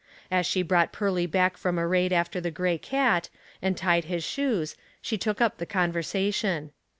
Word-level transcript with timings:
As 0.31 0.47
she 0.47 0.63
brou.ht 0.63 0.91
Pearly 0.91 1.27
back 1.27 1.57
from 1.57 1.77
a 1.77 1.85
raid 1.87 2.11
after 2.11 2.41
the 2.41 2.49
gray 2.49 2.79
cat, 2.79 3.29
and 3.61 3.77
tied 3.77 4.05
his 4.05 4.23
shoes, 4.23 4.75
she 4.99 5.15
took 5.15 5.39
up 5.39 5.59
the 5.59 5.67
conversation. 5.67 6.71